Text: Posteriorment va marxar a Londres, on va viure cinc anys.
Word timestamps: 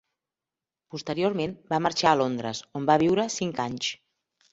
Posteriorment 0.93 1.53
va 1.73 1.79
marxar 1.87 2.13
a 2.13 2.17
Londres, 2.21 2.61
on 2.81 2.87
va 2.91 2.97
viure 3.03 3.27
cinc 3.35 3.63
anys. 3.67 3.93